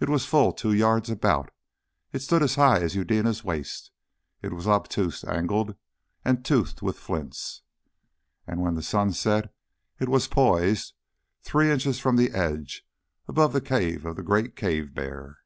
[0.00, 1.52] It was full two yards about,
[2.12, 3.92] it stood as high as Eudena's waist,
[4.42, 5.76] it was obtuse angled
[6.24, 7.62] and toothed with flints.
[8.44, 9.54] And when the sun set
[10.00, 10.94] it was poised,
[11.44, 12.84] three inches from the edge,
[13.28, 15.38] above the cave of the great cave bear.